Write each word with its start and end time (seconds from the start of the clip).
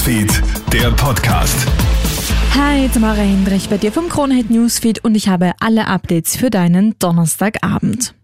Newsfeed, 0.00 0.42
der 0.72 0.90
Podcast. 0.92 1.66
Hi, 2.54 2.88
Tamara 2.88 3.20
Hendrich 3.20 3.68
bei 3.68 3.76
dir 3.76 3.92
vom 3.92 4.08
Kronehit 4.08 4.48
Newsfeed 4.48 5.04
und 5.04 5.14
ich 5.14 5.28
habe 5.28 5.52
alle 5.60 5.88
Updates 5.88 6.36
für 6.36 6.48
deinen 6.48 6.98
Donnerstagabend. 6.98 8.14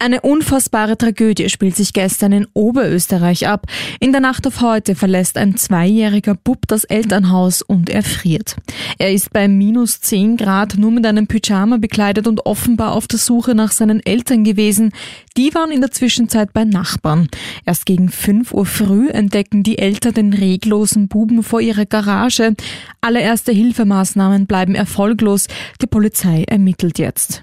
Eine 0.00 0.22
unfassbare 0.22 0.98
Tragödie 0.98 1.48
spielt 1.48 1.76
sich 1.76 1.92
gestern 1.92 2.32
in 2.32 2.46
Oberösterreich 2.52 3.46
ab. 3.46 3.66
In 4.00 4.10
der 4.12 4.20
Nacht 4.20 4.46
auf 4.46 4.60
heute 4.60 4.96
verlässt 4.96 5.38
ein 5.38 5.56
zweijähriger 5.56 6.34
Bub 6.34 6.66
das 6.66 6.84
Elternhaus 6.84 7.62
und 7.62 7.88
erfriert. 7.88 8.56
Er 8.98 9.12
ist 9.12 9.32
bei 9.32 9.46
minus 9.46 10.00
10 10.00 10.36
Grad 10.36 10.76
nur 10.76 10.90
mit 10.90 11.06
einem 11.06 11.28
Pyjama 11.28 11.76
bekleidet 11.76 12.26
und 12.26 12.44
offenbar 12.44 12.92
auf 12.92 13.06
der 13.06 13.20
Suche 13.20 13.54
nach 13.54 13.70
seinen 13.70 14.04
Eltern 14.04 14.42
gewesen. 14.42 14.92
Die 15.36 15.54
waren 15.54 15.70
in 15.70 15.80
der 15.80 15.92
Zwischenzeit 15.92 16.52
bei 16.52 16.64
Nachbarn. 16.64 17.28
Erst 17.64 17.86
gegen 17.86 18.08
5 18.08 18.52
Uhr 18.52 18.66
früh 18.66 19.08
entdecken 19.10 19.62
die 19.62 19.78
Eltern 19.78 20.14
den 20.14 20.32
reglosen 20.32 21.06
Buben 21.08 21.42
vor 21.42 21.60
ihrer 21.60 21.86
Garage. 21.86 22.54
Alle 23.00 23.20
erste 23.20 23.52
Hilfemaßnahmen 23.52 24.46
bleiben 24.46 24.74
erfolglos. 24.74 25.46
Die 25.80 25.86
Polizei 25.86 26.44
ermittelt 26.44 26.98
jetzt 26.98 27.42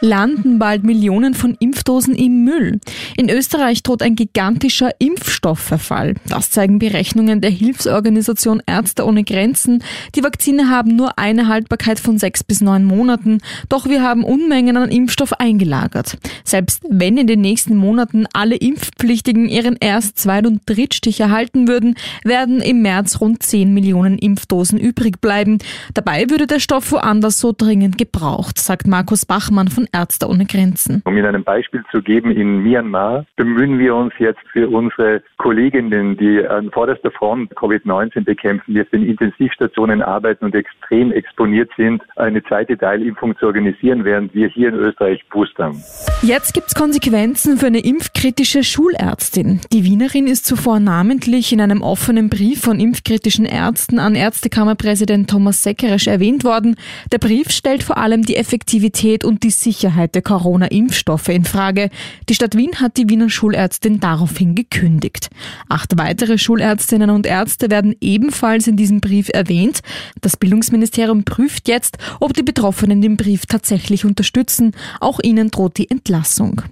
landen 0.00 0.58
bald 0.58 0.84
Millionen 0.84 1.34
von 1.34 1.56
Impfdosen 1.58 2.14
im 2.14 2.44
Müll. 2.44 2.80
In 3.16 3.30
Österreich 3.30 3.82
droht 3.82 4.02
ein 4.02 4.14
gigantischer 4.14 4.90
Impfstoffverfall. 4.98 6.14
Das 6.28 6.50
zeigen 6.50 6.78
Berechnungen 6.78 7.40
der 7.40 7.50
Hilfsorganisation 7.50 8.62
Ärzte 8.66 9.04
ohne 9.04 9.24
Grenzen. 9.24 9.82
Die 10.14 10.22
Vakzine 10.22 10.68
haben 10.68 10.96
nur 10.96 11.18
eine 11.18 11.48
Haltbarkeit 11.48 11.98
von 11.98 12.18
sechs 12.18 12.44
bis 12.44 12.60
neun 12.60 12.84
Monaten, 12.84 13.38
doch 13.68 13.86
wir 13.86 14.02
haben 14.02 14.24
Unmengen 14.24 14.76
an 14.76 14.90
Impfstoff 14.90 15.32
eingelagert. 15.34 16.18
Selbst 16.44 16.82
wenn 16.88 17.16
in 17.16 17.26
den 17.26 17.40
nächsten 17.40 17.76
Monaten 17.76 18.26
alle 18.32 18.56
Impfpflichtigen 18.56 19.48
ihren 19.48 19.76
Erst-, 19.76 20.18
Zweit- 20.18 20.46
und 20.46 20.62
Drittstich 20.66 21.20
erhalten 21.20 21.68
würden, 21.68 21.94
werden 22.24 22.60
im 22.60 22.82
März 22.82 23.20
rund 23.20 23.42
10 23.42 23.72
Millionen 23.72 24.18
Impfdosen 24.18 24.78
übrig 24.78 25.20
bleiben. 25.20 25.58
Dabei 25.94 26.28
würde 26.28 26.46
der 26.46 26.60
Stoff 26.60 26.92
woanders 26.92 27.38
so 27.38 27.54
dringend 27.56 27.98
gebraucht, 27.98 28.58
sagt 28.58 28.86
Markus 28.86 29.24
Bachmann 29.26 29.68
von 29.68 29.85
Ärzte 29.92 30.28
ohne 30.28 30.44
Grenzen. 30.44 31.02
Um 31.04 31.16
Ihnen 31.16 31.34
ein 31.34 31.44
Beispiel 31.44 31.82
zu 31.90 32.02
geben, 32.02 32.30
in 32.30 32.62
Myanmar 32.62 33.26
bemühen 33.36 33.78
wir 33.78 33.94
uns 33.94 34.12
jetzt 34.18 34.40
für 34.52 34.68
unsere 34.68 35.22
Kolleginnen, 35.38 36.16
die 36.16 36.46
an 36.46 36.70
vorderster 36.70 37.10
Front 37.10 37.52
Covid-19 37.54 38.24
bekämpfen, 38.24 38.74
die 38.74 38.80
auf 38.80 38.88
den 38.90 39.04
Intensivstationen 39.04 40.02
arbeiten 40.02 40.44
und 40.44 40.54
extrem 40.54 41.12
exponiert 41.12 41.70
sind, 41.76 42.02
eine 42.16 42.42
zweite 42.44 42.76
Teilimpfung 42.76 43.36
zu 43.38 43.46
organisieren, 43.46 44.04
während 44.04 44.34
wir 44.34 44.48
hier 44.48 44.68
in 44.68 44.74
Österreich 44.74 45.22
boostern. 45.30 45.82
Jetzt 46.22 46.54
gibt 46.54 46.68
es 46.68 46.74
Konsequenzen 46.74 47.58
für 47.58 47.66
eine 47.66 47.80
impfkritische 47.80 48.64
Schulärztin. 48.64 49.60
Die 49.72 49.84
Wienerin 49.84 50.26
ist 50.26 50.46
zuvor 50.46 50.80
namentlich 50.80 51.52
in 51.52 51.60
einem 51.60 51.82
offenen 51.82 52.28
Brief 52.28 52.62
von 52.62 52.80
impfkritischen 52.80 53.44
Ärzten 53.44 53.98
an 53.98 54.14
Ärztekammerpräsident 54.14 55.30
Thomas 55.30 55.62
Seckeresch 55.62 56.06
erwähnt 56.06 56.44
worden. 56.44 56.76
Der 57.12 57.18
Brief 57.18 57.50
stellt 57.50 57.82
vor 57.82 57.98
allem 57.98 58.22
die 58.22 58.36
Effektivität 58.36 59.24
und 59.24 59.42
die 59.42 59.50
Sicherheit 59.50 59.75
Sicherheit 59.76 60.14
der 60.14 60.22
Corona-Impfstoffe 60.22 61.28
in 61.28 61.44
Frage. 61.44 61.90
Die 62.28 62.34
Stadt 62.34 62.56
Wien 62.56 62.80
hat 62.80 62.96
die 62.96 63.08
Wiener 63.10 63.28
Schulärztin 63.28 64.00
daraufhin 64.00 64.54
gekündigt. 64.54 65.28
Acht 65.68 65.98
weitere 65.98 66.38
Schulärztinnen 66.38 67.10
und 67.10 67.26
Ärzte 67.26 67.70
werden 67.70 67.94
ebenfalls 68.00 68.66
in 68.66 68.76
diesem 68.76 69.00
Brief 69.00 69.28
erwähnt. 69.28 69.80
Das 70.22 70.36
Bildungsministerium 70.36 71.24
prüft 71.24 71.68
jetzt, 71.68 71.98
ob 72.20 72.32
die 72.32 72.42
Betroffenen 72.42 73.02
den 73.02 73.18
Brief 73.18 73.44
tatsächlich 73.46 74.06
unterstützen. 74.06 74.72
Auch 75.00 75.20
ihnen 75.22 75.50
droht 75.50 75.76
die 75.76 75.90
Entlassung. 75.90 76.62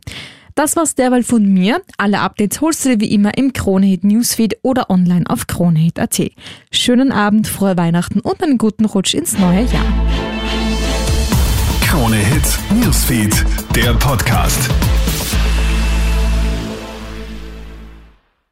Das 0.54 0.76
war's 0.76 0.94
derweil 0.94 1.24
von 1.24 1.44
mir. 1.44 1.82
Alle 1.98 2.20
Updates 2.20 2.60
holst 2.60 2.84
du 2.84 2.90
dir 2.90 3.00
wie 3.00 3.12
immer 3.12 3.36
im 3.36 3.52
Kronehit 3.52 4.04
Newsfeed 4.04 4.58
oder 4.62 4.88
online 4.88 5.24
auf 5.28 5.46
kronehit.at. 5.46 6.30
Schönen 6.70 7.12
Abend, 7.12 7.48
frohe 7.48 7.76
Weihnachten 7.76 8.20
und 8.20 8.42
einen 8.42 8.56
guten 8.56 8.84
Rutsch 8.84 9.14
ins 9.14 9.36
neue 9.38 9.64
Jahr. 9.64 10.03
Der 13.84 13.92
Podcast. 13.92 14.93